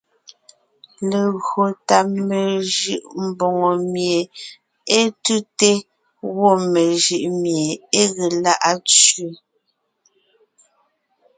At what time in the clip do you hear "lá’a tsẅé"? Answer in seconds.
8.43-9.29